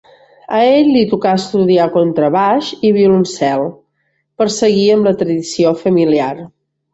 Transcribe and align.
A 0.59 0.59
ell 0.67 0.87
li 0.93 1.01
tocà 1.09 1.33
estudiar 1.39 1.85
contrabaix 1.97 2.71
i 2.89 2.91
violoncel 2.95 3.67
per 4.41 4.49
a 4.49 4.55
seguir 4.57 4.89
amb 4.95 5.11
la 5.11 5.15
tradició 5.21 5.77
familiar. 5.85 6.33